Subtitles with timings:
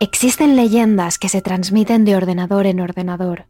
[0.00, 3.46] Existen leyendas que se transmiten de ordenador en ordenador,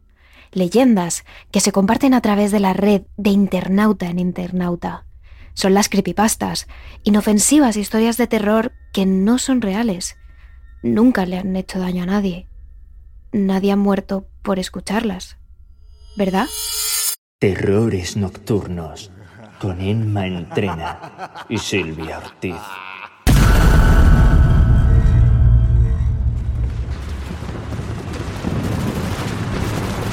[0.51, 5.05] leyendas que se comparten a través de la red de internauta en internauta.
[5.53, 6.67] Son las creepypastas,
[7.03, 10.17] inofensivas historias de terror que no son reales.
[10.81, 12.47] Nunca le han hecho daño a nadie.
[13.31, 15.37] Nadie ha muerto por escucharlas.
[16.17, 16.47] ¿Verdad?
[17.37, 19.11] Terrores nocturnos
[19.61, 22.55] con Emma Entrena y Silvia Ortiz.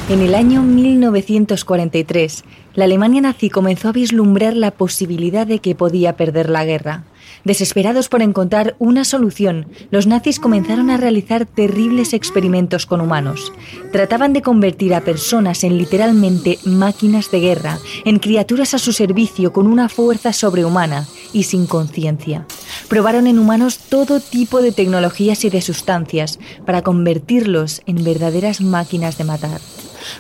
[0.08, 2.44] En el año 1943,
[2.76, 7.02] la Alemania nazi comenzó a vislumbrar la posibilidad de que podía perder la guerra.
[7.42, 13.52] Desesperados por encontrar una solución, los nazis comenzaron a realizar terribles experimentos con humanos.
[13.90, 19.52] Trataban de convertir a personas en literalmente máquinas de guerra, en criaturas a su servicio
[19.52, 22.46] con una fuerza sobrehumana y sin conciencia.
[22.88, 29.18] Probaron en humanos todo tipo de tecnologías y de sustancias para convertirlos en verdaderas máquinas
[29.18, 29.60] de matar.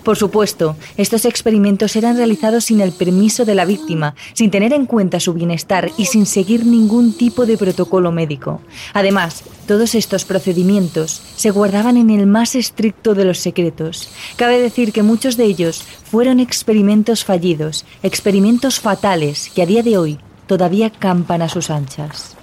[0.02, 4.86] Por supuesto, estos experimentos eran realizados sin el permiso de la víctima, sin tener en
[4.86, 8.60] cuenta su bienestar y sin seguir ningún tipo de protocolo médico.
[8.92, 14.08] Además, todos estos procedimientos se guardaban en el más estricto de los secretos.
[14.36, 19.98] Cabe decir que muchos de ellos fueron experimentos fallidos, experimentos fatales que a día de
[19.98, 22.36] hoy todavía campan a sus anchas.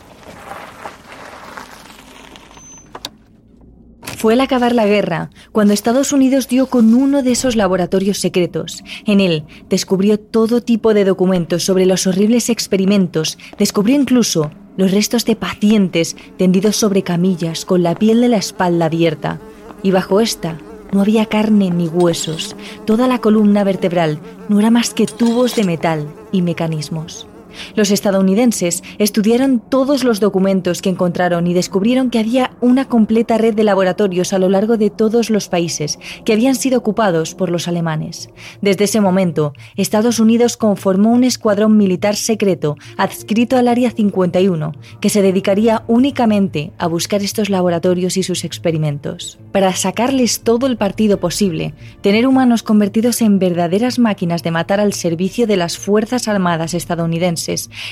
[4.24, 8.82] Fue al acabar la guerra cuando Estados Unidos dio con uno de esos laboratorios secretos.
[9.06, 15.26] En él descubrió todo tipo de documentos sobre los horribles experimentos, descubrió incluso los restos
[15.26, 19.42] de pacientes tendidos sobre camillas con la piel de la espalda abierta.
[19.84, 20.58] Y bajo esta
[20.94, 22.56] no había carne ni huesos.
[22.86, 27.28] Toda la columna vertebral no era más que tubos de metal y mecanismos.
[27.76, 33.54] Los estadounidenses estudiaron todos los documentos que encontraron y descubrieron que había una completa red
[33.54, 37.68] de laboratorios a lo largo de todos los países que habían sido ocupados por los
[37.68, 38.30] alemanes.
[38.62, 45.10] Desde ese momento, Estados Unidos conformó un escuadrón militar secreto adscrito al Área 51 que
[45.10, 49.40] se dedicaría únicamente a buscar estos laboratorios y sus experimentos.
[49.52, 54.94] Para sacarles todo el partido posible, tener humanos convertidos en verdaderas máquinas de matar al
[54.94, 57.43] servicio de las Fuerzas Armadas estadounidenses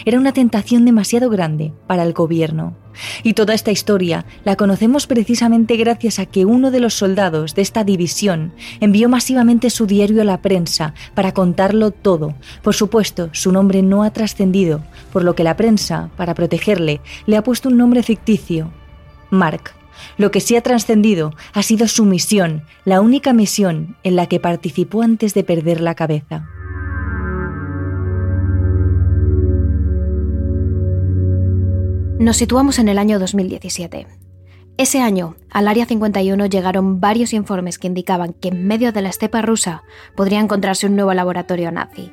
[0.05, 2.75] era una tentación demasiado grande para el gobierno.
[3.23, 7.61] Y toda esta historia la conocemos precisamente gracias a que uno de los soldados de
[7.61, 12.35] esta división envió masivamente su diario a la prensa para contarlo todo.
[12.61, 17.37] Por supuesto, su nombre no ha trascendido, por lo que la prensa, para protegerle, le
[17.37, 18.71] ha puesto un nombre ficticio,
[19.29, 19.71] Mark.
[20.17, 24.39] Lo que sí ha trascendido ha sido su misión, la única misión en la que
[24.39, 26.47] participó antes de perder la cabeza.
[32.21, 34.05] Nos situamos en el año 2017.
[34.77, 39.09] Ese año, al Área 51 llegaron varios informes que indicaban que en medio de la
[39.09, 39.81] estepa rusa
[40.15, 42.11] podría encontrarse un nuevo laboratorio nazi.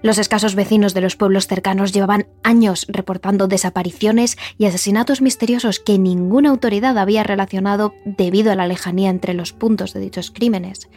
[0.00, 5.98] Los escasos vecinos de los pueblos cercanos llevaban años reportando desapariciones y asesinatos misteriosos que
[5.98, 10.88] ninguna autoridad había relacionado debido a la lejanía entre los puntos de dichos crímenes.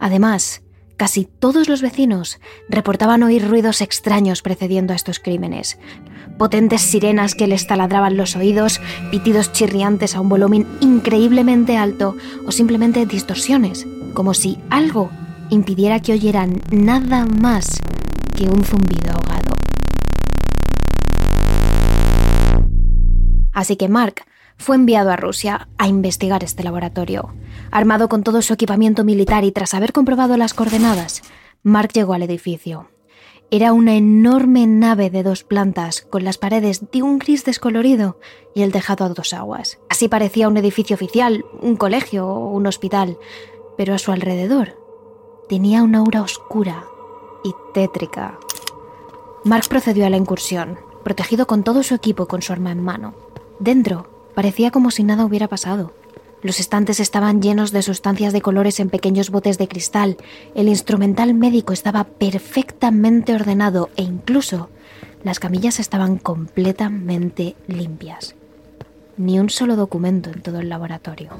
[0.00, 0.62] Además,
[0.98, 5.78] Casi todos los vecinos reportaban oír ruidos extraños precediendo a estos crímenes.
[6.38, 12.16] Potentes sirenas que les taladraban los oídos, pitidos chirriantes a un volumen increíblemente alto
[12.46, 15.10] o simplemente distorsiones, como si algo
[15.50, 17.66] impidiera que oyeran nada más
[18.36, 19.56] que un zumbido ahogado.
[23.52, 24.22] Así que Mark
[24.56, 27.34] fue enviado a Rusia a investigar este laboratorio.
[27.72, 31.22] Armado con todo su equipamiento militar y tras haber comprobado las coordenadas,
[31.64, 32.88] Mark llegó al edificio.
[33.50, 38.18] Era una enorme nave de dos plantas, con las paredes de un gris descolorido
[38.54, 39.78] y el tejado a dos aguas.
[39.88, 43.16] Así parecía un edificio oficial, un colegio o un hospital,
[43.78, 44.76] pero a su alrededor
[45.48, 46.84] tenía una aura oscura
[47.42, 48.38] y tétrica.
[49.44, 52.84] Mark procedió a la incursión, protegido con todo su equipo y con su arma en
[52.84, 53.14] mano.
[53.60, 55.94] Dentro parecía como si nada hubiera pasado.
[56.42, 60.16] Los estantes estaban llenos de sustancias de colores en pequeños botes de cristal,
[60.54, 64.70] el instrumental médico estaba perfectamente ordenado e incluso
[65.24, 68.36] las camillas estaban completamente limpias.
[69.16, 71.30] Ni un solo documento en todo el laboratorio.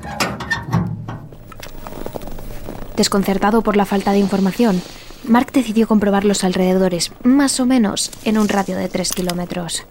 [2.97, 4.83] Desconcertado por la falta de información,
[5.23, 9.85] Mark decidió comprobar los alrededores, más o menos en un radio de tres kilómetros.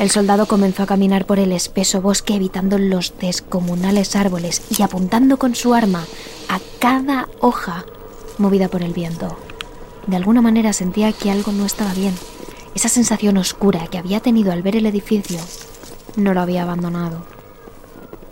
[0.00, 5.36] El soldado comenzó a caminar por el espeso bosque evitando los descomunales árboles y apuntando
[5.36, 6.06] con su arma
[6.48, 7.84] a cada hoja
[8.38, 9.36] movida por el viento.
[10.06, 12.14] De alguna manera sentía que algo no estaba bien.
[12.74, 15.38] Esa sensación oscura que había tenido al ver el edificio
[16.16, 17.26] no lo había abandonado.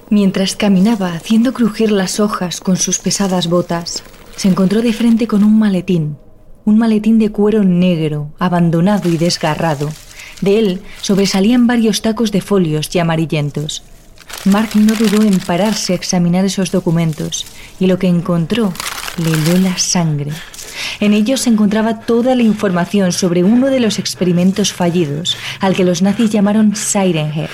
[0.09, 4.03] Mientras caminaba haciendo crujir las hojas con sus pesadas botas,
[4.37, 6.17] se encontró de frente con un maletín,
[6.65, 9.91] un maletín de cuero negro, abandonado y desgarrado.
[10.41, 13.83] De él sobresalían varios tacos de folios y amarillentos.
[14.45, 17.47] Mark no dudó en pararse a examinar esos documentos
[17.81, 18.73] y lo que encontró
[19.17, 20.33] le heló la sangre.
[21.01, 25.85] En ellos se encontraba toda la información sobre uno de los experimentos fallidos, al que
[25.85, 27.51] los nazis llamaron Siren Head.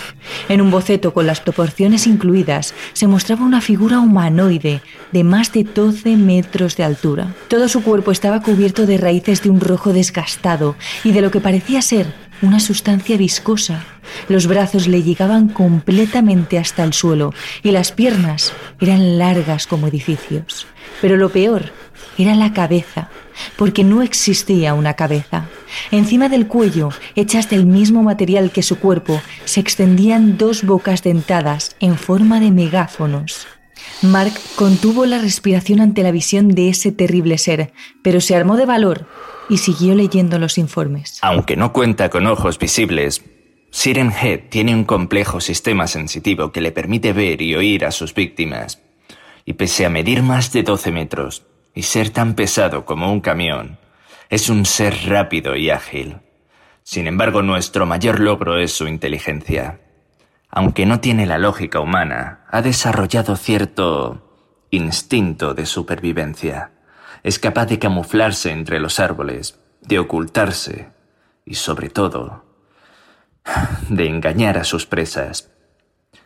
[0.48, 4.82] En un boceto con las proporciones incluidas se mostraba una figura humanoide
[5.12, 7.34] de más de 12 metros de altura.
[7.48, 11.40] Todo su cuerpo estaba cubierto de raíces de un rojo desgastado y de lo que
[11.40, 13.84] parecía ser una sustancia viscosa.
[14.28, 17.32] Los brazos le llegaban completamente hasta el suelo
[17.62, 20.66] y las piernas eran largas como edificios.
[21.00, 21.72] Pero lo peor
[22.18, 23.08] era la cabeza,
[23.56, 25.48] porque no existía una cabeza.
[25.90, 31.76] Encima del cuello, hechas del mismo material que su cuerpo, se extendían dos bocas dentadas
[31.80, 33.46] en forma de megáfonos.
[34.02, 37.72] Mark contuvo la respiración ante la visión de ese terrible ser,
[38.02, 39.06] pero se armó de valor
[39.48, 41.18] y siguió leyendo los informes.
[41.22, 43.22] Aunque no cuenta con ojos visibles,
[43.70, 48.14] Siren Head tiene un complejo sistema sensitivo que le permite ver y oír a sus
[48.14, 48.80] víctimas.
[49.44, 51.42] Y pese a medir más de 12 metros
[51.74, 53.78] y ser tan pesado como un camión,
[54.30, 56.18] es un ser rápido y ágil.
[56.82, 59.80] Sin embargo, nuestro mayor logro es su inteligencia.
[60.50, 64.20] Aunque no tiene la lógica humana, ha desarrollado cierto
[64.70, 66.73] instinto de supervivencia.
[67.24, 70.90] Es capaz de camuflarse entre los árboles, de ocultarse
[71.46, 72.44] y, sobre todo,
[73.88, 75.50] de engañar a sus presas.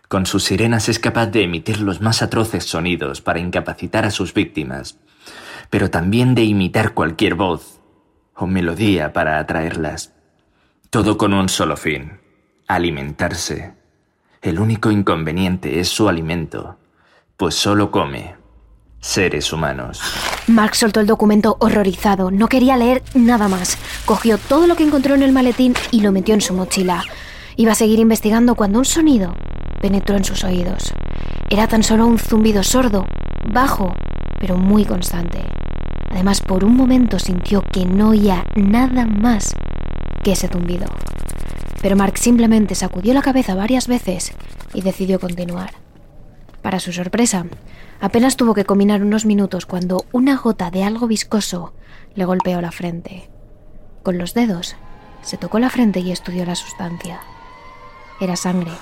[0.09, 4.35] Con sus sirenas es capaz de emitir los más atroces sonidos para incapacitar a sus
[4.35, 4.99] víctimas,
[5.71, 7.81] pero también de imitar cualquier voz
[8.35, 10.13] o melodía para atraerlas.
[10.91, 12.19] Todo con un solo fin,
[12.67, 13.73] alimentarse.
[14.43, 16.77] El único inconveniente es su alimento,
[17.37, 18.48] pues solo come
[19.01, 20.01] seres humanos.
[20.47, 22.31] Mark soltó el documento horrorizado.
[22.31, 23.79] No quería leer nada más.
[24.05, 27.05] Cogió todo lo que encontró en el maletín y lo metió en su mochila.
[27.57, 29.35] Iba a seguir investigando cuando un sonido
[29.81, 30.93] penetró en sus oídos.
[31.51, 33.07] Era tan solo un zumbido sordo,
[33.53, 33.93] bajo,
[34.39, 35.45] pero muy constante.
[36.11, 39.55] Además, por un momento sintió que no oía nada más
[40.23, 40.87] que ese zumbido.
[41.81, 44.33] Pero Mark simplemente sacudió la cabeza varias veces
[44.75, 45.73] y decidió continuar.
[46.63, 47.47] Para su sorpresa,
[48.01, 51.73] apenas tuvo que combinar unos minutos cuando una gota de algo viscoso
[52.15, 53.31] le golpeó la frente.
[54.03, 54.77] Con los dedos,
[55.23, 57.21] se tocó la frente y estudió la sustancia.
[58.21, 58.73] Era sangre.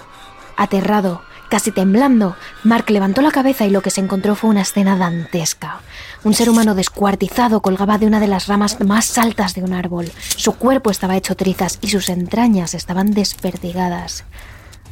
[0.57, 4.97] Aterrado, casi temblando, Mark levantó la cabeza y lo que se encontró fue una escena
[4.97, 5.81] dantesca.
[6.25, 10.11] Un ser humano descuartizado colgaba de una de las ramas más altas de un árbol.
[10.37, 14.25] Su cuerpo estaba hecho trizas y sus entrañas estaban desperdigadas.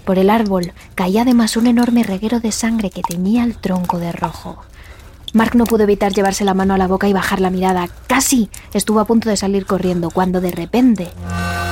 [0.04, 4.12] Por el árbol caía además un enorme reguero de sangre que teñía el tronco de
[4.12, 4.58] rojo.
[5.32, 7.88] Mark no pudo evitar llevarse la mano a la boca y bajar la mirada.
[8.06, 11.08] Casi estuvo a punto de salir corriendo cuando de repente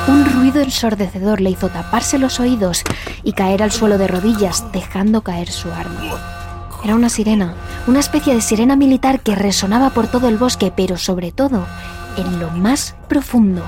[0.08, 2.82] un ruido ensordecedor le hizo taparse los oídos
[3.22, 6.00] y caer al suelo de rodillas, dejando caer su arma.
[6.82, 7.54] Era una sirena,
[7.86, 11.64] una especie de sirena militar que resonaba por todo el bosque, pero sobre todo
[12.16, 13.62] en lo más profundo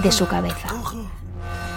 [0.00, 0.68] de su cabeza.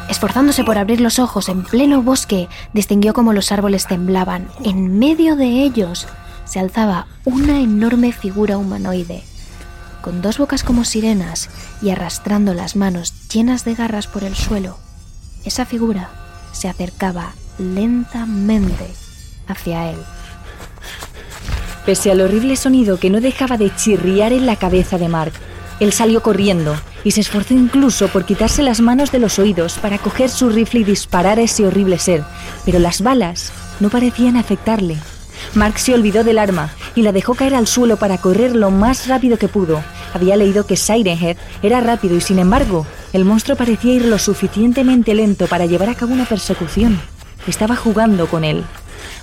[0.09, 4.47] Esforzándose por abrir los ojos en pleno bosque, distinguió cómo los árboles temblaban.
[4.63, 6.07] En medio de ellos
[6.45, 9.23] se alzaba una enorme figura humanoide,
[10.01, 11.49] con dos bocas como sirenas
[11.81, 14.77] y arrastrando las manos llenas de garras por el suelo.
[15.45, 16.09] Esa figura
[16.51, 18.87] se acercaba lentamente
[19.47, 19.97] hacia él.
[21.85, 25.33] Pese al horrible sonido que no dejaba de chirriar en la cabeza de Mark,
[25.79, 29.97] él salió corriendo y se esforzó incluso por quitarse las manos de los oídos para
[29.97, 32.23] coger su rifle y disparar a ese horrible ser,
[32.65, 34.97] pero las balas no parecían afectarle.
[35.55, 39.07] Mark se olvidó del arma y la dejó caer al suelo para correr lo más
[39.07, 39.83] rápido que pudo.
[40.13, 44.19] Había leído que Siren Head era rápido y sin embargo, el monstruo parecía ir lo
[44.19, 46.99] suficientemente lento para llevar a cabo una persecución.
[47.47, 48.63] Estaba jugando con él.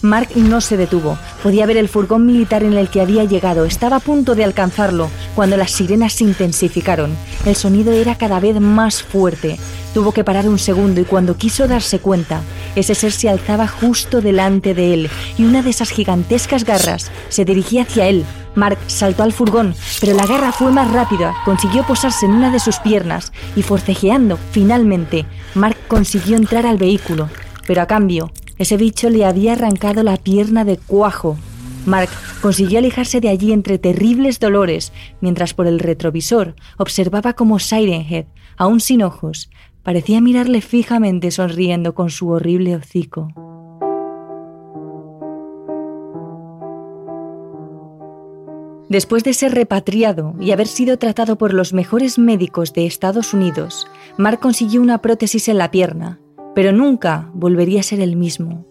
[0.03, 1.19] Mark no se detuvo.
[1.43, 3.65] Podía ver el furgón militar en el que había llegado.
[3.65, 7.15] Estaba a punto de alcanzarlo cuando las sirenas se intensificaron.
[7.45, 9.59] El sonido era cada vez más fuerte.
[9.93, 12.43] Tuvo que parar un segundo y cuando quiso darse cuenta,
[12.77, 17.45] ese ser se alzaba justo delante de él y una de esas gigantescas garras se
[17.45, 18.25] dirigía hacia él.
[18.55, 22.61] Mark saltó al furgón, pero la garra fue más rápida, consiguió posarse en una de
[22.61, 27.29] sus piernas y forcejeando, finalmente, Mark consiguió entrar al vehículo.
[27.67, 31.39] Pero a cambio, ese bicho le había arrancado la pierna de cuajo.
[31.87, 32.11] Mark
[32.43, 38.27] consiguió alejarse de allí entre terribles dolores, mientras por el retrovisor observaba cómo Sirenhead,
[38.59, 39.49] aún sin ojos,
[39.83, 43.29] parecía mirarle fijamente sonriendo con su horrible hocico.
[48.91, 53.87] Después de ser repatriado y haber sido tratado por los mejores médicos de Estados Unidos,
[54.19, 56.21] Mark consiguió una prótesis en la pierna
[56.55, 58.67] pero nunca volvería a ser el mismo.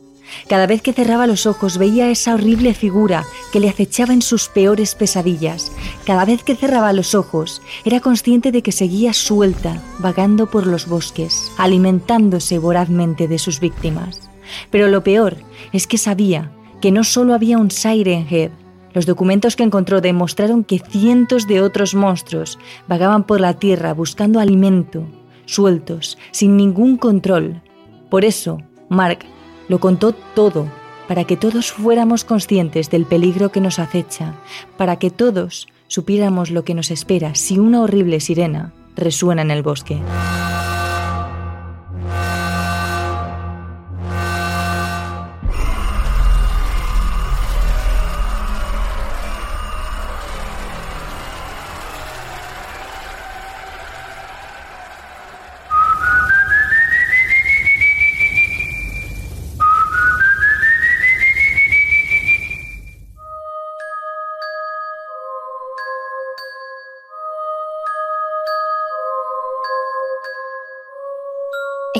[0.47, 4.47] Cada vez que cerraba los ojos veía esa horrible figura que le acechaba en sus
[4.47, 5.71] peores pesadillas.
[6.05, 10.87] Cada vez que cerraba los ojos era consciente de que seguía suelta, vagando por los
[10.87, 14.29] bosques, alimentándose vorazmente de sus víctimas.
[14.71, 15.37] Pero lo peor
[15.73, 18.51] es que sabía que no solo había un Siren Head,
[18.93, 22.57] los documentos que encontró demostraron que cientos de otros monstruos
[22.87, 25.05] vagaban por la tierra buscando alimento,
[25.45, 27.61] sueltos, sin ningún control.
[28.09, 29.19] Por eso, Mark
[29.67, 30.67] lo contó todo
[31.07, 34.35] para que todos fuéramos conscientes del peligro que nos acecha,
[34.77, 39.63] para que todos supiéramos lo que nos espera si una horrible sirena resuena en el
[39.63, 39.99] bosque.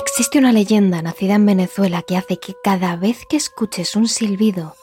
[0.02, 4.74] Existe una leyenda nacida en Venezuela que hace que cada vez que escuches un silbido,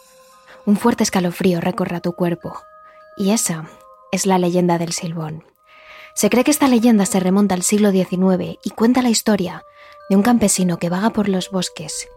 [0.67, 2.55] un fuerte escalofrío recorra tu cuerpo.
[3.17, 3.67] Y esa
[4.12, 5.43] es la leyenda del silbón.
[6.13, 9.63] Se cree que esta leyenda se remonta al siglo XIX y cuenta la historia
[10.07, 12.07] de un campesino que vaga por los bosques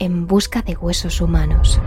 [0.00, 1.80] en busca de huesos humanos.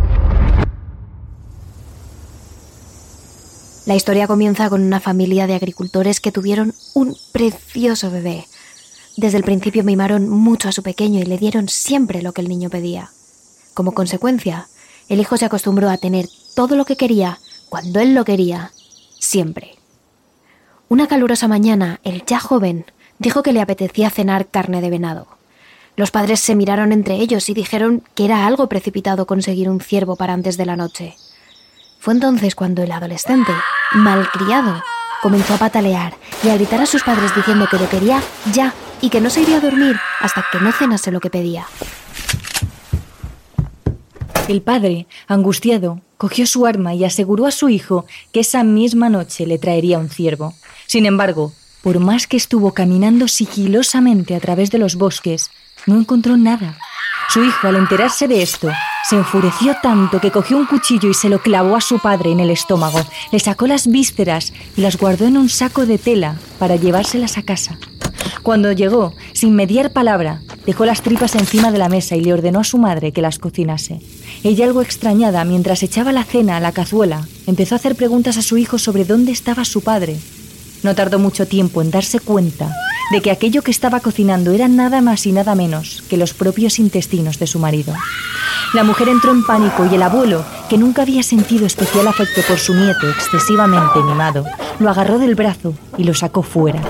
[3.86, 8.46] La historia comienza con una familia de agricultores que tuvieron un precioso bebé
[9.18, 12.48] desde el principio mimaron mucho a su pequeño y le dieron siempre lo que el
[12.48, 13.12] niño pedía.
[13.74, 14.68] Como consecuencia,
[15.10, 17.40] el hijo se acostumbró a tener todo lo que quería,
[17.70, 18.72] cuando él lo quería,
[19.20, 19.76] siempre.
[20.90, 22.86] Una calurosa mañana, el ya joven
[23.20, 25.28] dijo que le apetecía cenar carne de venado.
[25.96, 30.16] Los padres se miraron entre ellos y dijeron que era algo precipitado conseguir un ciervo
[30.16, 31.16] para antes de la noche.
[32.00, 33.52] Fue entonces cuando el adolescente,
[33.94, 34.82] malcriado,
[35.22, 39.10] comenzó a patalear y a gritar a sus padres diciendo que lo quería ya y
[39.10, 41.66] que no se iría a dormir hasta que no cenase lo que pedía.
[44.48, 49.48] El padre, angustiado, cogió su arma y aseguró a su hijo que esa misma noche
[49.48, 50.54] le traería un ciervo.
[50.88, 55.50] Sin embargo, por más que estuvo caminando sigilosamente a través de los bosques,
[55.86, 56.78] no encontró nada.
[57.30, 58.70] Su hijo, al enterarse de esto,
[59.10, 62.40] se enfureció tanto que cogió un cuchillo y se lo clavó a su padre en
[62.40, 63.00] el estómago.
[63.32, 67.44] Le sacó las vísceras y las guardó en un saco de tela para llevárselas a
[67.44, 67.80] casa.
[68.44, 72.60] Cuando llegó, sin mediar palabra, dejó las tripas encima de la mesa y le ordenó
[72.60, 74.00] a su madre que las cocinase.
[74.44, 78.42] Ella, algo extrañada, mientras echaba la cena a la cazuela, empezó a hacer preguntas a
[78.42, 80.18] su hijo sobre dónde estaba su padre.
[80.82, 82.74] No tardó mucho tiempo en darse cuenta
[83.12, 86.80] de que aquello que estaba cocinando era nada más y nada menos que los propios
[86.80, 87.94] intestinos de su marido.
[88.74, 92.58] La mujer entró en pánico y el abuelo, que nunca había sentido especial afecto por
[92.58, 94.46] su nieto excesivamente mimado,
[94.80, 96.82] lo agarró del brazo y lo sacó fuera.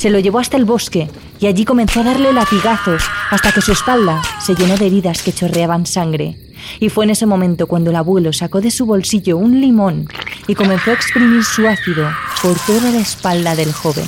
[0.00, 3.72] Se lo llevó hasta el bosque y allí comenzó a darle latigazos hasta que su
[3.72, 6.38] espalda se llenó de heridas que chorreaban sangre.
[6.78, 10.08] Y fue en ese momento cuando el abuelo sacó de su bolsillo un limón
[10.46, 12.08] y comenzó a exprimir su ácido
[12.40, 14.06] por toda la espalda del joven.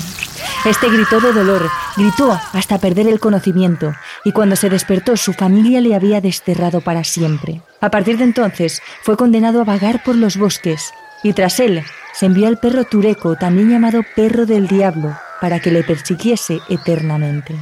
[0.64, 3.92] Este gritó de dolor, gritó hasta perder el conocimiento,
[4.24, 7.60] y cuando se despertó su familia le había desterrado para siempre.
[7.82, 10.90] A partir de entonces fue condenado a vagar por los bosques,
[11.22, 15.70] y tras él se envió al perro Tureco, también llamado perro del diablo, para que
[15.70, 17.54] le persiguiese eternamente.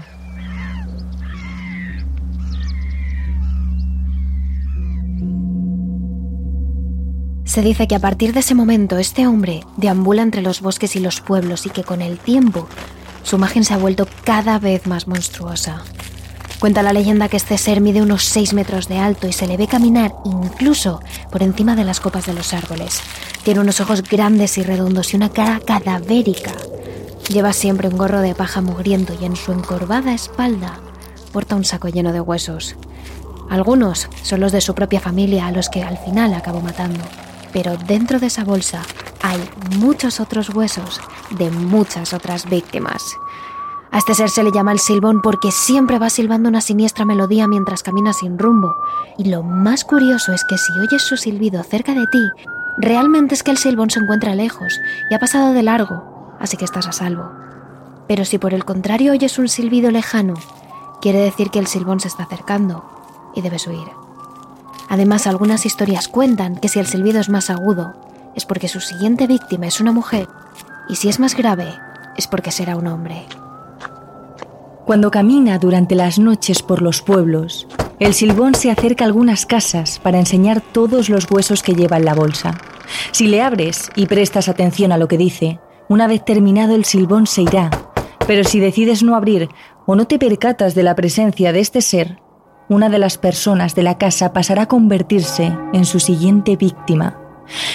[7.44, 11.00] Se dice que a partir de ese momento este hombre deambula entre los bosques y
[11.00, 12.68] los pueblos y que con el tiempo
[13.24, 15.82] su imagen se ha vuelto cada vez más monstruosa.
[16.60, 19.56] Cuenta la leyenda que este ser mide unos 6 metros de alto y se le
[19.56, 21.00] ve caminar incluso
[21.32, 23.00] por encima de las copas de los árboles.
[23.44, 26.52] Tiene unos ojos grandes y redondos y una cara cadavérica.
[27.30, 30.80] Lleva siempre un gorro de paja mugriento y en su encorvada espalda
[31.32, 32.76] porta un saco lleno de huesos.
[33.48, 37.02] Algunos son los de su propia familia a los que al final acabó matando,
[37.54, 38.82] pero dentro de esa bolsa
[39.22, 39.40] hay
[39.78, 41.00] muchos otros huesos
[41.30, 43.02] de muchas otras víctimas.
[43.92, 47.48] A este ser se le llama el silbón porque siempre va silbando una siniestra melodía
[47.48, 48.76] mientras camina sin rumbo.
[49.18, 52.30] Y lo más curioso es que si oyes su silbido cerca de ti,
[52.78, 54.78] realmente es que el silbón se encuentra lejos
[55.10, 57.30] y ha pasado de largo así que estás a salvo.
[58.08, 60.34] Pero si por el contrario oyes un silbido lejano,
[61.00, 62.84] quiere decir que el silbón se está acercando
[63.36, 63.86] y debes huir.
[64.88, 67.94] Además, algunas historias cuentan que si el silbido es más agudo,
[68.34, 70.28] es porque su siguiente víctima es una mujer,
[70.88, 71.78] y si es más grave,
[72.16, 73.26] es porque será un hombre.
[74.90, 77.68] Cuando camina durante las noches por los pueblos,
[78.00, 82.04] el silbón se acerca a algunas casas para enseñar todos los huesos que lleva en
[82.04, 82.58] la bolsa.
[83.12, 87.28] Si le abres y prestas atención a lo que dice, una vez terminado el silbón
[87.28, 87.70] se irá.
[88.26, 89.48] Pero si decides no abrir
[89.86, 92.18] o no te percatas de la presencia de este ser,
[92.68, 97.16] una de las personas de la casa pasará a convertirse en su siguiente víctima.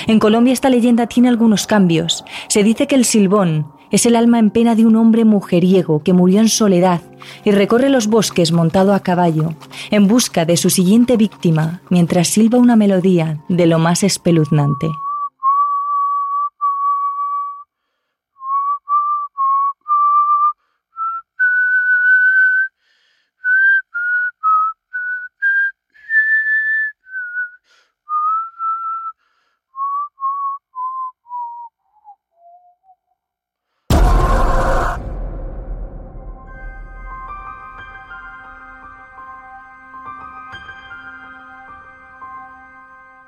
[0.07, 2.25] En Colombia esta leyenda tiene algunos cambios.
[2.49, 6.11] Se dice que el silbón es el alma en pena de un hombre mujeriego que
[6.11, 6.99] murió en soledad
[7.45, 9.53] y recorre los bosques montado a caballo
[9.89, 14.87] en busca de su siguiente víctima mientras silba una melodía de lo más espeluznante.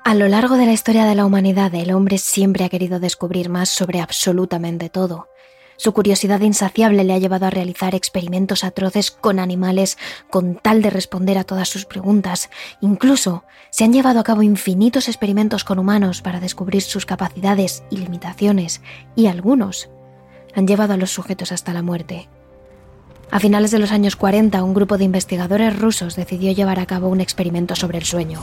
[0.08, 3.50] A lo largo de la historia de la humanidad, el hombre siempre ha querido descubrir
[3.50, 5.28] más sobre absolutamente todo.
[5.76, 9.98] Su curiosidad insaciable le ha llevado a realizar experimentos atroces con animales
[10.30, 12.48] con tal de responder a todas sus preguntas.
[12.80, 17.98] Incluso se han llevado a cabo infinitos experimentos con humanos para descubrir sus capacidades y
[17.98, 18.80] limitaciones,
[19.14, 19.90] y algunos
[20.54, 22.30] han llevado a los sujetos hasta la muerte.
[23.30, 27.08] A finales de los años 40, un grupo de investigadores rusos decidió llevar a cabo
[27.08, 28.40] un experimento sobre el sueño.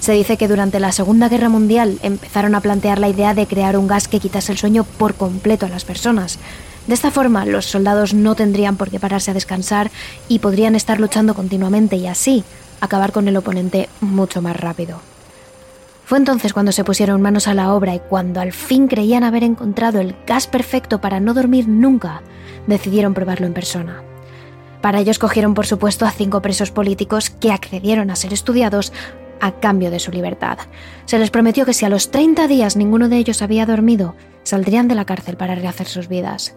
[0.00, 3.76] Se dice que durante la Segunda Guerra Mundial empezaron a plantear la idea de crear
[3.76, 6.38] un gas que quitase el sueño por completo a las personas.
[6.86, 9.90] De esta forma, los soldados no tendrían por qué pararse a descansar
[10.28, 12.44] y podrían estar luchando continuamente y así
[12.80, 15.00] acabar con el oponente mucho más rápido.
[16.04, 19.42] Fue entonces cuando se pusieron manos a la obra y cuando al fin creían haber
[19.42, 22.22] encontrado el gas perfecto para no dormir nunca,
[22.68, 24.02] decidieron probarlo en persona.
[24.80, 28.92] Para ello escogieron por supuesto a cinco presos políticos que accedieron a ser estudiados
[29.40, 30.58] a cambio de su libertad.
[31.04, 34.88] Se les prometió que si a los 30 días ninguno de ellos había dormido, saldrían
[34.88, 36.56] de la cárcel para rehacer sus vidas.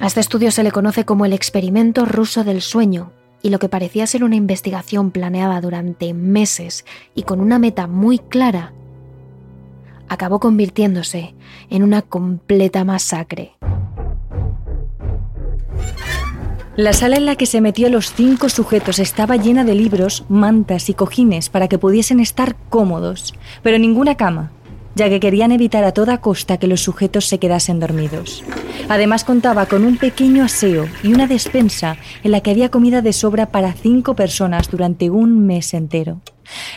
[0.00, 3.68] A este estudio se le conoce como el experimento ruso del sueño, y lo que
[3.68, 8.72] parecía ser una investigación planeada durante meses y con una meta muy clara,
[10.08, 11.34] acabó convirtiéndose
[11.70, 13.52] en una completa masacre.
[16.74, 20.88] La sala en la que se metió los cinco sujetos estaba llena de libros, mantas
[20.88, 24.52] y cojines para que pudiesen estar cómodos, pero ninguna cama,
[24.94, 28.42] ya que querían evitar a toda costa que los sujetos se quedasen dormidos.
[28.88, 33.12] Además contaba con un pequeño aseo y una despensa en la que había comida de
[33.12, 36.22] sobra para cinco personas durante un mes entero.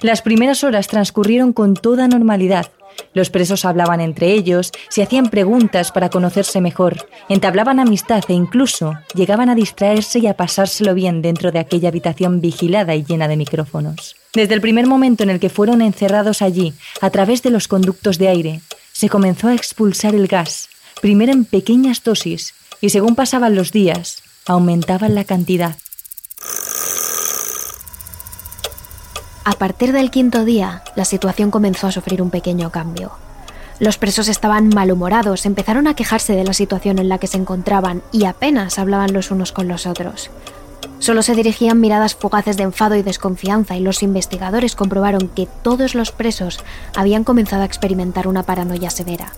[0.01, 2.67] Las primeras horas transcurrieron con toda normalidad,
[3.13, 8.93] los presos hablaban entre ellos, se hacían preguntas para conocerse mejor, entablaban amistad e incluso
[9.13, 13.37] llegaban a distraerse y a pasárselo bien dentro de aquella habitación vigilada y llena de
[13.37, 14.15] micrófonos.
[14.33, 18.17] Desde el primer momento en el que fueron encerrados allí, a través de los conductos
[18.17, 20.69] de aire, se comenzó a expulsar el gas,
[21.01, 25.77] primero en pequeñas dosis, y según pasaban los días, aumentaban la cantidad.
[29.47, 33.11] A partir del quinto día, la situación comenzó a sufrir un pequeño cambio.
[33.77, 38.01] Los presos estaban malhumorados, empezaron a quejarse de la situación en la que se encontraban
[38.11, 40.31] y apenas hablaban los unos con los otros.
[40.97, 45.93] Solo se dirigían miradas fugaces de enfado y desconfianza y los investigadores comprobaron que todos
[45.93, 46.59] los presos
[46.95, 49.31] habían comenzado a experimentar una paranoia severa.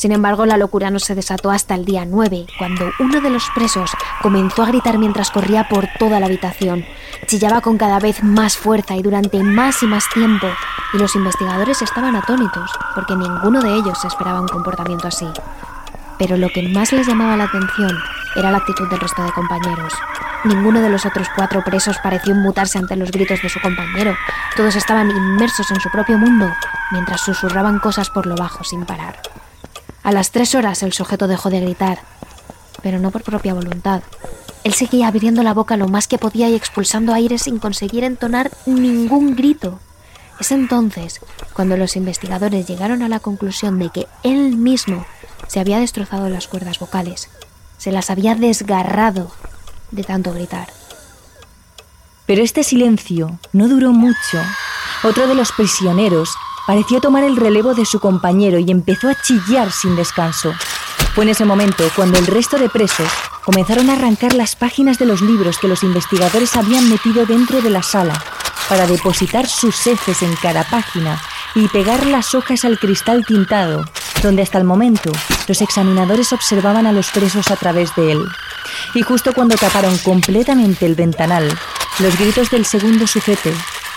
[0.00, 3.50] Sin embargo, la locura no se desató hasta el día 9, cuando uno de los
[3.54, 3.90] presos
[4.22, 6.86] comenzó a gritar mientras corría por toda la habitación.
[7.26, 10.46] Chillaba con cada vez más fuerza y durante más y más tiempo,
[10.94, 15.28] y los investigadores estaban atónitos, porque ninguno de ellos esperaba un comportamiento así.
[16.18, 17.94] Pero lo que más les llamaba la atención
[18.36, 19.92] era la actitud del resto de compañeros.
[20.44, 24.16] Ninguno de los otros cuatro presos pareció mutarse ante los gritos de su compañero.
[24.56, 26.50] Todos estaban inmersos en su propio mundo,
[26.90, 29.20] mientras susurraban cosas por lo bajo sin parar.
[30.02, 32.00] A las tres horas el sujeto dejó de gritar,
[32.82, 34.02] pero no por propia voluntad.
[34.64, 38.50] Él seguía abriendo la boca lo más que podía y expulsando aire sin conseguir entonar
[38.66, 39.80] ningún grito.
[40.38, 41.20] Es entonces
[41.52, 45.04] cuando los investigadores llegaron a la conclusión de que él mismo
[45.48, 47.28] se había destrozado las cuerdas vocales,
[47.76, 49.30] se las había desgarrado
[49.90, 50.68] de tanto gritar.
[52.26, 54.40] Pero este silencio no duró mucho.
[55.02, 56.36] Otro de los prisioneros
[56.70, 60.54] pareció tomar el relevo de su compañero y empezó a chillar sin descanso.
[61.16, 63.08] Fue en ese momento cuando el resto de presos
[63.44, 67.70] comenzaron a arrancar las páginas de los libros que los investigadores habían metido dentro de
[67.70, 68.22] la sala
[68.68, 71.20] para depositar sus heces en cada página
[71.56, 73.84] y pegar las hojas al cristal tintado,
[74.22, 75.10] donde hasta el momento
[75.48, 78.24] los examinadores observaban a los presos a través de él.
[78.94, 81.48] Y justo cuando taparon completamente el ventanal,
[81.98, 83.50] los gritos del segundo sujeto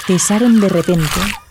[0.08, 1.43] cesaron de repente.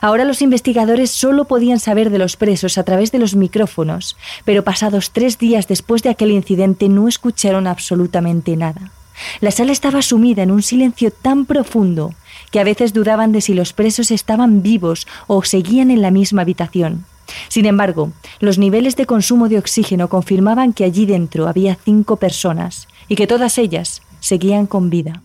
[0.00, 4.64] Ahora los investigadores solo podían saber de los presos a través de los micrófonos, pero
[4.64, 8.92] pasados tres días después de aquel incidente no escucharon absolutamente nada.
[9.40, 12.14] La sala estaba sumida en un silencio tan profundo
[12.50, 16.42] que a veces dudaban de si los presos estaban vivos o seguían en la misma
[16.42, 17.04] habitación.
[17.48, 22.88] Sin embargo, los niveles de consumo de oxígeno confirmaban que allí dentro había cinco personas
[23.08, 25.22] y que todas ellas seguían con vida.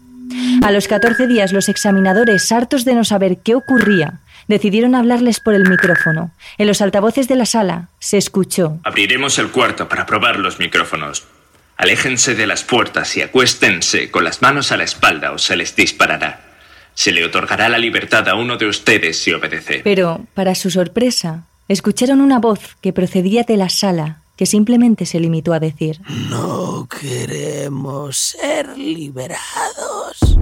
[0.63, 4.19] A los 14 días los examinadores, hartos de no saber qué ocurría,
[4.51, 6.31] decidieron hablarles por el micrófono.
[6.59, 8.79] En los altavoces de la sala se escuchó.
[8.83, 11.23] Abriremos el cuarto para probar los micrófonos.
[11.77, 15.75] Aléjense de las puertas y acuéstense con las manos a la espalda o se les
[15.75, 16.41] disparará.
[16.93, 19.81] Se le otorgará la libertad a uno de ustedes si obedece.
[19.83, 25.19] Pero, para su sorpresa, escucharon una voz que procedía de la sala que simplemente se
[25.19, 30.37] limitó a decir No queremos ser liberados.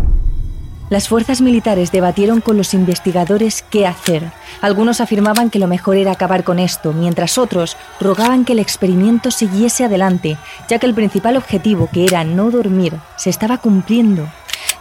[0.89, 4.31] Las fuerzas militares debatieron con los investigadores qué hacer.
[4.59, 9.29] Algunos afirmaban que lo mejor era acabar con esto, mientras otros rogaban que el experimento
[9.29, 14.27] siguiese adelante, ya que el principal objetivo, que era no dormir, se estaba cumpliendo.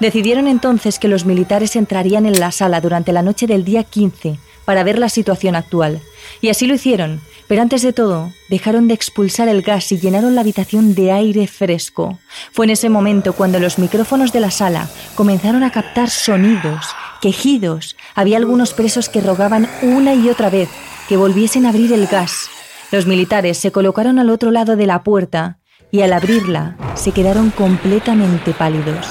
[0.00, 4.38] Decidieron entonces que los militares entrarían en la sala durante la noche del día 15
[4.64, 6.00] para ver la situación actual.
[6.40, 10.34] Y así lo hicieron, pero antes de todo, dejaron de expulsar el gas y llenaron
[10.34, 12.18] la habitación de aire fresco.
[12.52, 16.86] Fue en ese momento cuando los micrófonos de la sala comenzaron a captar sonidos,
[17.22, 17.96] quejidos.
[18.14, 20.68] Había algunos presos que rogaban una y otra vez
[21.08, 22.50] que volviesen a abrir el gas.
[22.92, 25.58] Los militares se colocaron al otro lado de la puerta
[25.90, 29.06] y al abrirla se quedaron completamente pálidos.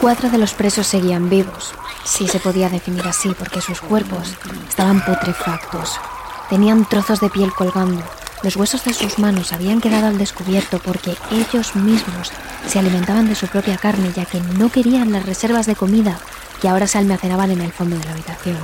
[0.00, 1.72] Cuatro de los presos seguían vivos,
[2.04, 4.34] si se podía definir así, porque sus cuerpos
[4.68, 6.00] estaban putrefactos.
[6.48, 8.02] Tenían trozos de piel colgando.
[8.42, 12.30] Los huesos de sus manos habían quedado al descubierto porque ellos mismos
[12.68, 16.18] se alimentaban de su propia carne ya que no querían las reservas de comida
[16.60, 18.58] que ahora se almacenaban en el fondo de la habitación.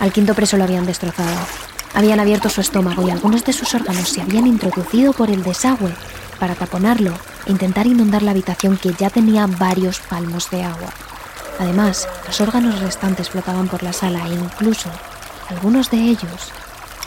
[0.00, 1.36] Al quinto preso lo habían destrozado.
[1.92, 5.94] Habían abierto su estómago y algunos de sus órganos se habían introducido por el desagüe
[6.38, 7.12] para taponarlo
[7.44, 10.88] e intentar inundar la habitación que ya tenía varios palmos de agua.
[11.58, 14.88] Además, los órganos restantes flotaban por la sala e incluso
[15.50, 16.52] algunos de ellos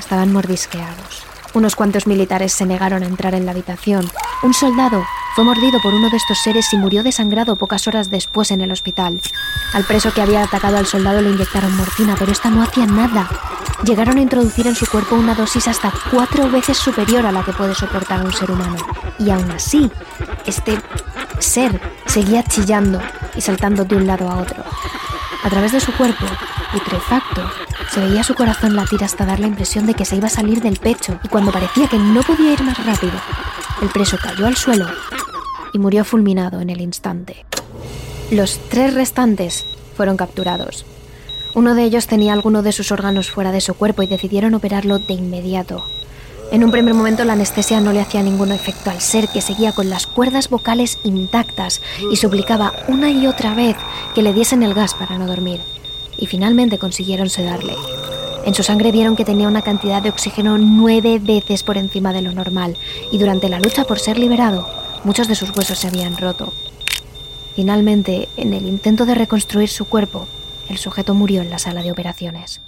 [0.02, 1.24] estaban mordisqueados.
[1.54, 4.10] Unos cuantos militares se negaron a entrar en la habitación.
[4.44, 5.04] Un soldado
[5.36, 8.72] fue mordido por uno de estos seres y murió desangrado pocas horas después en el
[8.72, 9.22] hospital.
[9.74, 13.30] Al preso que había atacado al soldado le inyectaron morfina, pero esta no hacía nada.
[13.84, 17.54] Llegaron a introducir en su cuerpo una dosis hasta cuatro veces superior a la que
[17.54, 18.78] puede soportar un ser humano.
[19.20, 19.90] Y aún así,
[20.46, 20.82] este
[21.40, 23.02] ser seguía chillando
[23.36, 24.64] y saltando de un lado a otro.
[25.44, 26.26] A través de su cuerpo,
[26.72, 27.50] putrefacto,
[27.92, 30.62] se veía su corazón latir hasta dar la impresión de que se iba a salir
[30.62, 33.14] del pecho y cuando parecía que no podía ir más rápido,
[33.82, 34.88] el preso cayó al suelo
[35.74, 37.46] y murió fulminado en el instante.
[38.32, 39.66] Los tres restantes
[39.98, 40.86] fueron capturados.
[41.54, 45.00] Uno de ellos tenía alguno de sus órganos fuera de su cuerpo y decidieron operarlo
[45.00, 45.84] de inmediato.
[46.54, 49.74] En un primer momento la anestesia no le hacía ningún efecto al ser que seguía
[49.74, 53.76] con las cuerdas vocales intactas y suplicaba una y otra vez
[54.16, 55.60] que le diesen el gas para no dormir
[56.22, 57.76] y finalmente consiguieron sedarle.
[58.46, 62.22] En su sangre vieron que tenía una cantidad de oxígeno nueve veces por encima de
[62.22, 62.78] lo normal
[63.12, 64.68] y durante la lucha por ser liberado,
[65.04, 66.54] muchos de sus huesos se habían roto.
[67.56, 70.28] Finalmente, en el intento de reconstruir su cuerpo,
[70.70, 72.62] el sujeto murió en la sala de operaciones.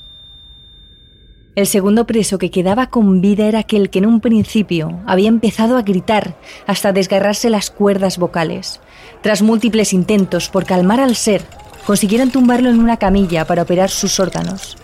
[1.55, 5.77] El segundo preso que quedaba con vida era aquel que en un principio había empezado
[5.77, 6.35] a gritar
[6.65, 8.79] hasta desgarrarse las cuerdas vocales.
[9.21, 11.45] Tras múltiples intentos por calmar al ser,
[11.85, 14.77] consiguieron tumbarlo en una camilla para operar sus órganos.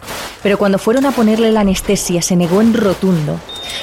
[0.44, 3.40] Pero cuando fueron a ponerle la anestesia se negó en rotundo.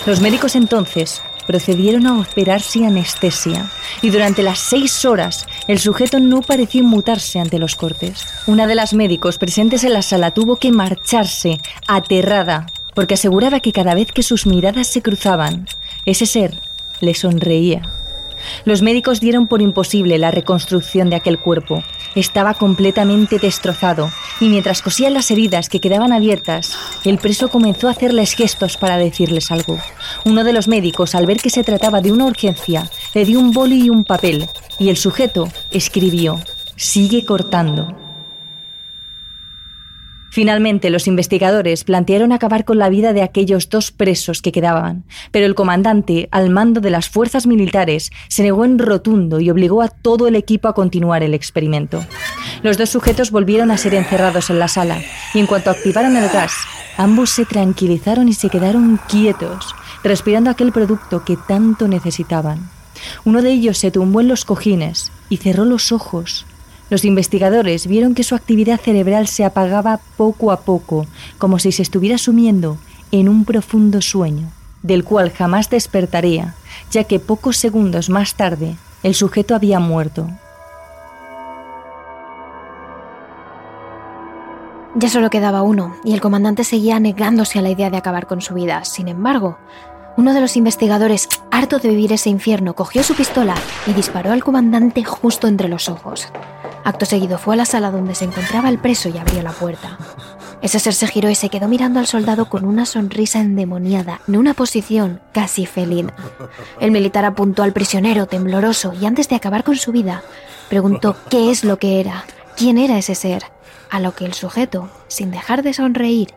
[0.06, 3.70] Los médicos entonces procedieron a operar sin anestesia
[4.02, 8.26] y durante las seis horas el sujeto no pareció inmutarse ante los cortes.
[8.46, 13.72] Una de las médicos presentes en la sala tuvo que marcharse aterrada porque aseguraba que
[13.72, 15.68] cada vez que sus miradas se cruzaban,
[16.06, 16.58] ese ser
[17.00, 17.82] le sonreía.
[18.64, 21.82] Los médicos dieron por imposible la reconstrucción de aquel cuerpo
[22.16, 27.92] estaba completamente destrozado y mientras cosían las heridas que quedaban abiertas, el preso comenzó a
[27.92, 29.78] hacerles gestos para decirles algo.
[30.24, 33.52] Uno de los médicos, al ver que se trataba de una urgencia, le dio un
[33.52, 36.40] boli y un papel y el sujeto escribió,
[36.76, 38.05] sigue cortando.
[40.36, 45.46] Finalmente, los investigadores plantearon acabar con la vida de aquellos dos presos que quedaban, pero
[45.46, 49.88] el comandante, al mando de las fuerzas militares, se negó en rotundo y obligó a
[49.88, 52.04] todo el equipo a continuar el experimento.
[52.62, 55.00] Los dos sujetos volvieron a ser encerrados en la sala,
[55.32, 56.52] y en cuanto activaron el gas,
[56.98, 62.68] ambos se tranquilizaron y se quedaron quietos, respirando aquel producto que tanto necesitaban.
[63.24, 66.44] Uno de ellos se tumbó en los cojines y cerró los ojos,
[66.88, 71.06] los investigadores vieron que su actividad cerebral se apagaba poco a poco,
[71.38, 72.78] como si se estuviera sumiendo
[73.10, 74.48] en un profundo sueño,
[74.82, 76.54] del cual jamás despertaría,
[76.90, 80.28] ya que pocos segundos más tarde el sujeto había muerto.
[84.94, 88.40] Ya solo quedaba uno, y el comandante seguía negándose a la idea de acabar con
[88.40, 88.84] su vida.
[88.84, 89.58] Sin embargo,
[90.16, 93.54] uno de los investigadores, harto de vivir ese infierno, cogió su pistola
[93.86, 96.28] y disparó al comandante justo entre los ojos.
[96.86, 99.98] Acto seguido fue a la sala donde se encontraba el preso y abrió la puerta.
[100.62, 104.36] Ese ser se giró y se quedó mirando al soldado con una sonrisa endemoniada, en
[104.36, 106.14] una posición casi felina.
[106.78, 110.22] El militar apuntó al prisionero tembloroso y antes de acabar con su vida,
[110.68, 112.24] preguntó qué es lo que era,
[112.56, 113.42] quién era ese ser,
[113.90, 116.34] a lo que el sujeto, sin dejar de sonreír,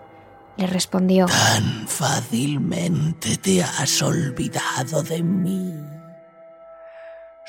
[0.58, 5.99] le respondió Tan fácilmente te has olvidado de mí.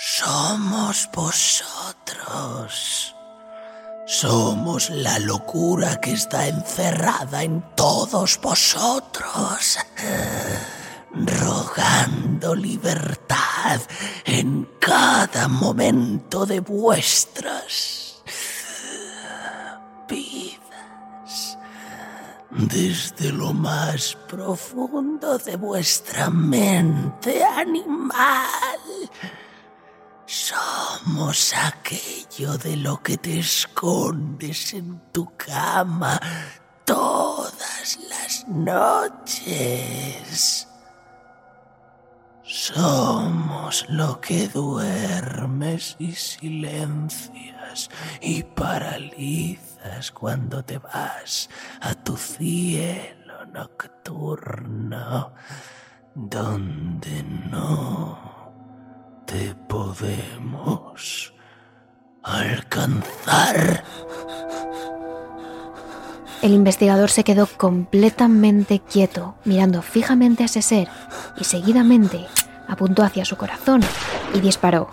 [0.02, 2.74] Somos vosotros.
[4.06, 9.78] Somos la locura que está encerrada en todos vosotros,
[11.12, 13.82] rogando libertad
[14.24, 18.22] en cada momento de vuestras
[20.08, 21.58] vidas,
[22.48, 28.48] desde lo más profundo de vuestra mente animal
[30.50, 36.20] somos aquello de lo que te escondes en tu cama
[36.84, 39.86] todas las noches.
[42.42, 47.88] Somos lo que duermes y silencias
[48.20, 51.48] y paralizas cuando te vas
[51.80, 55.32] a tu cielo nocturno,
[56.14, 58.39] donde no
[59.68, 61.34] podemos
[62.22, 63.84] alcanzar.
[66.42, 70.88] El investigador se quedó completamente quieto, mirando fijamente a ese ser,
[71.38, 72.26] y seguidamente
[72.66, 73.82] apuntó hacia su corazón
[74.34, 74.88] y disparó,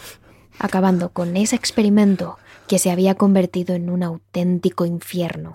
[0.60, 5.52] acabando con ese experimento que se había convertido en un auténtico infierno.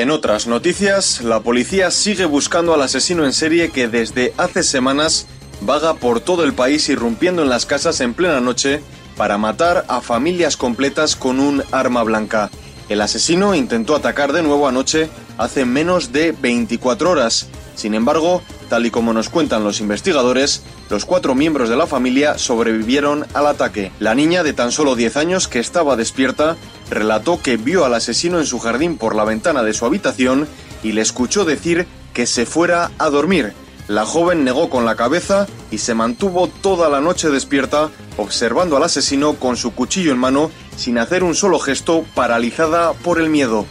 [0.00, 5.26] En otras noticias, la policía sigue buscando al asesino en serie que desde hace semanas
[5.60, 8.80] vaga por todo el país irrumpiendo en las casas en plena noche
[9.18, 12.50] para matar a familias completas con un arma blanca.
[12.88, 17.48] El asesino intentó atacar de nuevo anoche hace menos de 24 horas.
[17.74, 22.38] Sin embargo, tal y como nos cuentan los investigadores, los cuatro miembros de la familia
[22.38, 23.92] sobrevivieron al ataque.
[24.00, 26.56] La niña de tan solo 10 años que estaba despierta
[26.90, 30.46] relató que vio al asesino en su jardín por la ventana de su habitación
[30.82, 33.52] y le escuchó decir que se fuera a dormir.
[33.88, 38.84] La joven negó con la cabeza y se mantuvo toda la noche despierta observando al
[38.84, 43.66] asesino con su cuchillo en mano sin hacer un solo gesto paralizada por el miedo.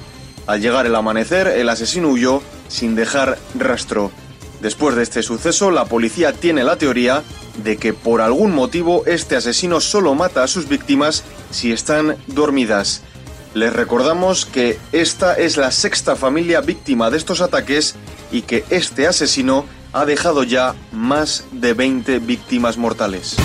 [0.48, 4.12] Al llegar el amanecer, el asesino huyó sin dejar rastro.
[4.62, 7.24] Después de este suceso, la policía tiene la teoría
[7.64, 13.04] de que por algún motivo este asesino solo mata a sus víctimas si están dormidas.
[13.54, 17.96] Les recordamos que esta es la sexta familia víctima de estos ataques
[18.32, 23.38] y que este asesino ha dejado ya más de 20 víctimas mortales.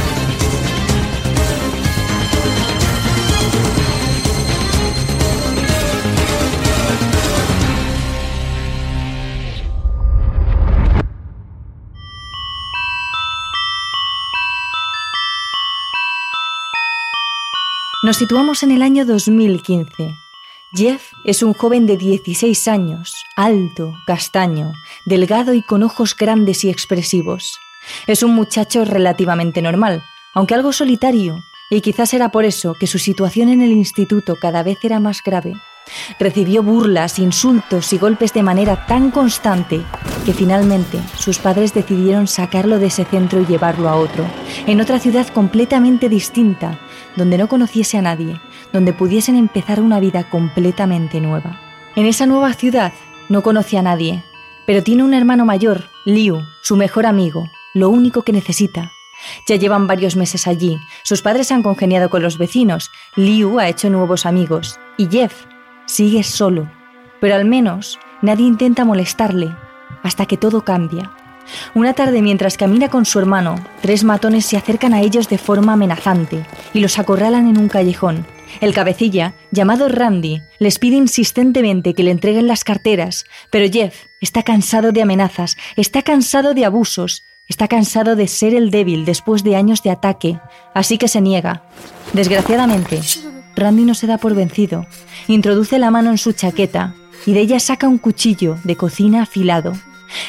[18.04, 20.14] Nos situamos en el año 2015.
[20.74, 24.74] Jeff es un joven de 16 años, alto, castaño,
[25.06, 27.58] delgado y con ojos grandes y expresivos.
[28.06, 32.98] Es un muchacho relativamente normal, aunque algo solitario, y quizás era por eso que su
[32.98, 35.54] situación en el instituto cada vez era más grave.
[36.18, 39.80] Recibió burlas, insultos y golpes de manera tan constante
[40.26, 44.26] que finalmente sus padres decidieron sacarlo de ese centro y llevarlo a otro,
[44.66, 46.78] en otra ciudad completamente distinta,
[47.16, 48.40] donde no conociese a nadie,
[48.72, 51.60] donde pudiesen empezar una vida completamente nueva.
[51.96, 52.92] En esa nueva ciudad
[53.28, 54.22] no conoce a nadie,
[54.66, 58.92] pero tiene un hermano mayor, Liu, su mejor amigo, lo único que necesita.
[59.46, 63.88] Ya llevan varios meses allí, sus padres han congeniado con los vecinos, Liu ha hecho
[63.90, 65.44] nuevos amigos y Jeff
[65.86, 66.68] sigue solo,
[67.20, 69.54] pero al menos nadie intenta molestarle,
[70.02, 71.10] hasta que todo cambia.
[71.74, 75.74] Una tarde mientras camina con su hermano, tres matones se acercan a ellos de forma
[75.74, 78.26] amenazante y los acorralan en un callejón.
[78.60, 84.42] El cabecilla, llamado Randy, les pide insistentemente que le entreguen las carteras, pero Jeff está
[84.42, 89.56] cansado de amenazas, está cansado de abusos, está cansado de ser el débil después de
[89.56, 90.38] años de ataque,
[90.72, 91.64] así que se niega.
[92.12, 93.00] Desgraciadamente,
[93.56, 94.86] Randy no se da por vencido.
[95.28, 96.94] Introduce la mano en su chaqueta
[97.26, 99.72] y de ella saca un cuchillo de cocina afilado.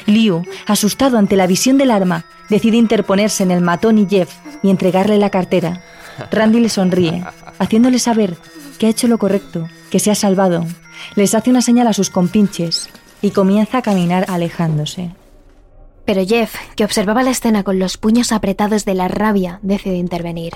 [0.05, 4.69] Liu, asustado ante la visión del arma, decide interponerse en el matón y Jeff y
[4.69, 5.81] entregarle la cartera.
[6.31, 7.23] Randy le sonríe,
[7.59, 8.37] haciéndole saber
[8.77, 10.65] que ha hecho lo correcto, que se ha salvado.
[11.15, 12.89] Les hace una señal a sus compinches
[13.21, 15.11] y comienza a caminar alejándose.
[16.05, 20.53] Pero Jeff, que observaba la escena con los puños apretados de la rabia, decide intervenir.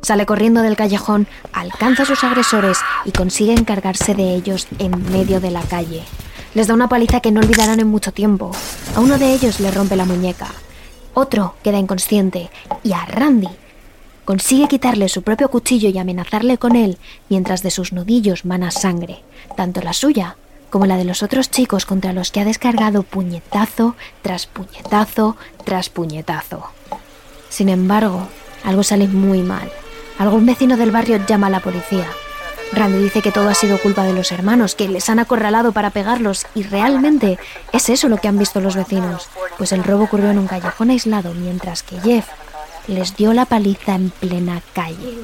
[0.00, 5.40] Sale corriendo del callejón, alcanza a sus agresores y consigue encargarse de ellos en medio
[5.40, 6.02] de la calle.
[6.54, 8.50] Les da una paliza que no olvidarán en mucho tiempo.
[8.96, 10.48] A uno de ellos le rompe la muñeca.
[11.14, 12.50] Otro queda inconsciente
[12.82, 13.48] y a Randy
[14.24, 16.98] consigue quitarle su propio cuchillo y amenazarle con él
[17.30, 19.22] mientras de sus nudillos mana sangre,
[19.56, 20.36] tanto la suya
[20.68, 25.88] como la de los otros chicos contra los que ha descargado puñetazo tras puñetazo tras
[25.88, 26.64] puñetazo.
[27.48, 28.28] Sin embargo,
[28.64, 29.70] algo sale muy mal.
[30.18, 32.06] Algún vecino del barrio llama a la policía.
[32.72, 35.90] Randy dice que todo ha sido culpa de los hermanos, que les han acorralado para
[35.90, 37.38] pegarlos, y realmente
[37.72, 40.90] es eso lo que han visto los vecinos, pues el robo ocurrió en un callejón
[40.90, 42.26] aislado, mientras que Jeff
[42.86, 45.18] les dio la paliza en plena calle.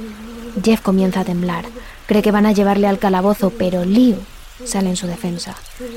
[0.63, 1.65] Jeff comienza a temblar,
[2.07, 4.17] cree que van a llevarle al calabozo, pero Liu
[4.65, 5.55] sale en su defensa.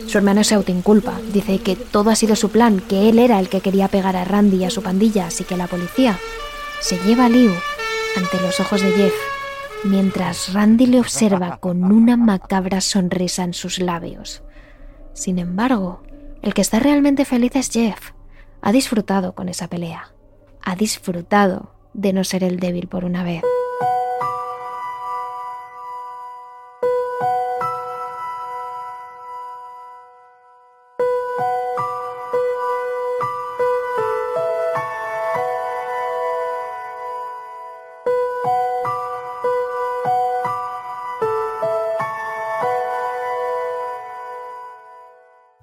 [0.08, 3.50] Su hermano se autoinculpa, dice que todo ha sido su plan, que él era el
[3.50, 6.20] que quería pegar a Randy y a su pandilla, así que la policía
[6.82, 7.52] se lleva a Liu
[8.16, 9.14] ante los ojos de Jeff,
[9.84, 14.44] mientras Randy le observa con una macabra sonrisa en sus labios.
[15.14, 16.04] Sin embargo,
[16.42, 18.12] el que está realmente feliz es Jeff.
[18.62, 20.14] Ha disfrutado con esa pelea.
[20.64, 23.44] Ha disfrutado de no ser el débil por una vez.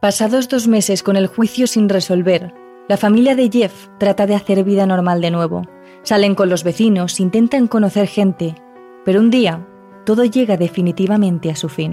[0.05, 2.53] Pasados dos meses con el juicio sin resolver,
[2.91, 5.63] la familia de Jeff trata de hacer vida normal de nuevo.
[6.03, 8.55] Salen con los vecinos, intentan conocer gente,
[9.07, 9.67] pero un día
[10.05, 11.93] todo llega definitivamente a su fin.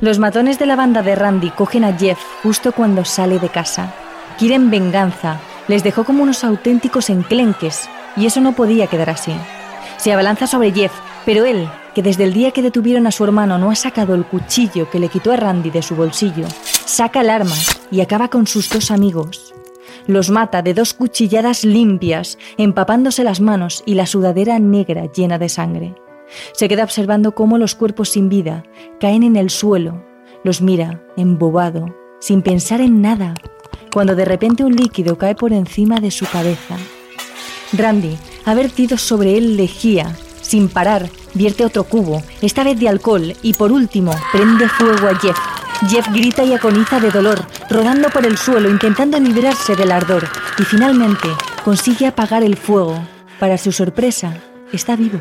[0.00, 3.92] Los matones de la banda de Randy cogen a Jeff justo cuando sale de casa.
[4.38, 9.32] Quieren venganza, les dejó como unos auténticos enclenques, y eso no podía quedar así.
[9.96, 10.92] Se abalanza sobre Jeff,
[11.26, 14.24] pero él, que desde el día que detuvieron a su hermano no ha sacado el
[14.24, 16.46] cuchillo que le quitó a Randy de su bolsillo,
[16.84, 17.56] saca el arma
[17.90, 19.54] y acaba con sus dos amigos.
[20.06, 25.48] Los mata de dos cuchilladas limpias, empapándose las manos y la sudadera negra llena de
[25.48, 25.94] sangre.
[26.52, 28.64] Se queda observando cómo los cuerpos sin vida
[29.00, 30.04] caen en el suelo.
[30.44, 33.34] Los mira, embobado, sin pensar en nada,
[33.92, 36.76] cuando de repente un líquido cae por encima de su cabeza.
[37.72, 43.34] Randy ha vertido sobre él lejía, sin parar, vierte otro cubo, esta vez de alcohol,
[43.40, 45.38] y por último prende fuego a Jeff,
[45.86, 50.64] Jeff grita y agoniza de dolor, rodando por el suelo intentando librarse del ardor y
[50.64, 51.28] finalmente
[51.64, 53.00] consigue apagar el fuego.
[53.38, 54.36] Para su sorpresa,
[54.72, 55.20] está vivo.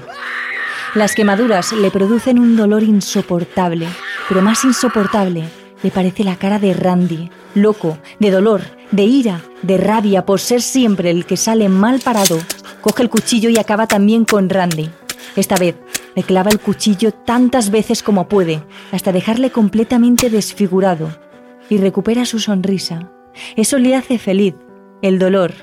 [0.95, 3.87] Las quemaduras le producen un dolor insoportable,
[4.27, 5.43] pero más insoportable
[5.83, 10.63] le parece la cara de Randy, loco, de dolor, de ira, de rabia por ser
[10.63, 12.39] siempre el que sale mal parado.
[12.81, 14.89] Coge el cuchillo y acaba también con Randy.
[15.35, 15.75] Esta vez
[16.17, 21.15] le clava el cuchillo tantas veces como puede, hasta dejarle completamente desfigurado,
[21.69, 23.11] y recupera su sonrisa.
[23.55, 24.55] Eso le hace feliz.
[25.03, 25.53] El dolor,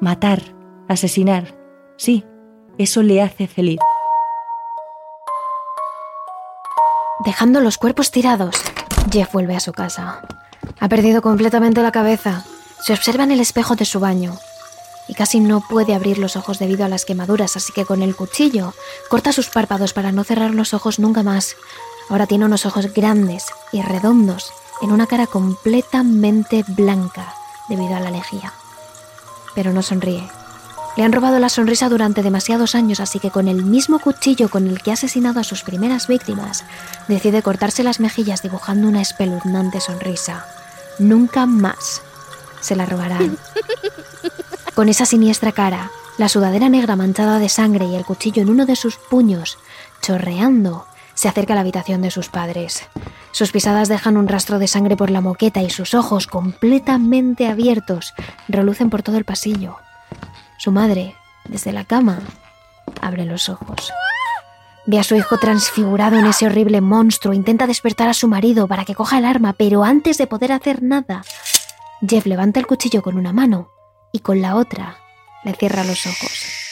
[0.00, 0.42] matar,
[0.88, 1.54] asesinar.
[1.96, 2.24] Sí,
[2.78, 3.78] eso le hace feliz.
[7.24, 8.56] Dejando los cuerpos tirados,
[9.12, 10.26] Jeff vuelve a su casa.
[10.80, 12.44] Ha perdido completamente la cabeza.
[12.84, 14.32] Se observa en el espejo de su baño
[15.12, 18.16] y casi no puede abrir los ojos debido a las quemaduras, así que con el
[18.16, 18.72] cuchillo
[19.10, 21.54] corta sus párpados para no cerrar los ojos nunca más.
[22.08, 27.34] Ahora tiene unos ojos grandes y redondos en una cara completamente blanca
[27.68, 28.54] debido a la lejía.
[29.54, 30.26] Pero no sonríe.
[30.96, 34.66] Le han robado la sonrisa durante demasiados años, así que con el mismo cuchillo con
[34.66, 36.64] el que ha asesinado a sus primeras víctimas,
[37.06, 40.46] decide cortarse las mejillas dibujando una espeluznante sonrisa.
[40.98, 42.00] Nunca más
[42.62, 43.36] se la robarán.
[44.74, 48.64] Con esa siniestra cara, la sudadera negra manchada de sangre y el cuchillo en uno
[48.64, 49.58] de sus puños,
[50.00, 52.82] chorreando, se acerca a la habitación de sus padres.
[53.32, 58.14] Sus pisadas dejan un rastro de sangre por la moqueta y sus ojos, completamente abiertos,
[58.48, 59.76] relucen por todo el pasillo.
[60.56, 61.16] Su madre,
[61.46, 62.20] desde la cama,
[63.02, 63.92] abre los ojos.
[64.86, 68.86] Ve a su hijo transfigurado en ese horrible monstruo, intenta despertar a su marido para
[68.86, 71.24] que coja el arma, pero antes de poder hacer nada,
[72.08, 73.68] Jeff levanta el cuchillo con una mano
[74.12, 74.98] y con la otra
[75.44, 76.62] le cierra los ojos.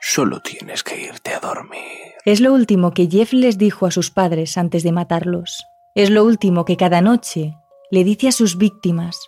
[0.00, 2.12] Solo tienes que irte a dormir.
[2.24, 5.64] Es lo último que Jeff les dijo a sus padres antes de matarlos.
[5.94, 7.56] Es lo último que cada noche
[7.90, 9.18] le dice a sus víctimas,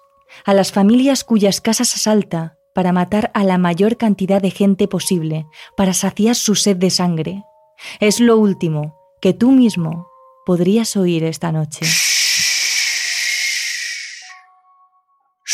[0.45, 5.47] a las familias cuyas casas asalta para matar a la mayor cantidad de gente posible,
[5.76, 7.45] para saciar su sed de sangre.
[8.01, 10.09] Es lo último que tú mismo
[10.45, 11.87] podrías oír esta noche.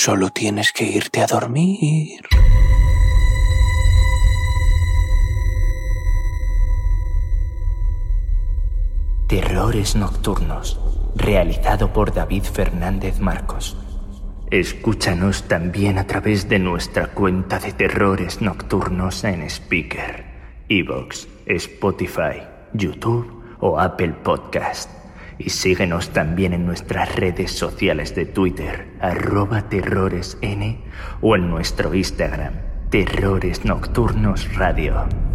[0.03, 2.23] Solo tienes que irte a dormir.
[9.29, 10.81] Terrores Nocturnos
[11.15, 13.77] realizado por David Fernández Marcos.
[14.51, 20.25] Escúchanos también a través de nuestra cuenta de terrores nocturnos en Speaker,
[20.71, 22.41] Evox, Spotify,
[22.73, 25.00] YouTube o Apple Podcast.
[25.41, 30.83] Y síguenos también en nuestras redes sociales de Twitter, arroba terroresn
[31.23, 32.53] o en nuestro Instagram,
[32.91, 35.30] Terrores Nocturnos Radio.